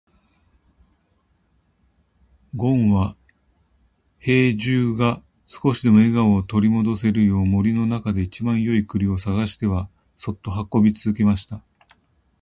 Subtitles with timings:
[2.55, 3.15] ごんは
[4.17, 11.61] 兵十が少しでも笑顔を取り戻せるよう、森の中で一番よい栗を探してはそっと運び続けました。